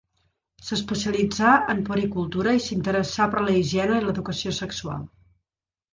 S'especialitzà 0.69 1.51
en 1.75 1.83
puericultura 1.89 2.55
i 2.57 2.63
s'interessà 2.69 3.31
per 3.35 3.47
la 3.49 3.55
higiene 3.59 4.01
i 4.01 4.07
l'educació 4.07 4.59
sexual. 4.65 5.09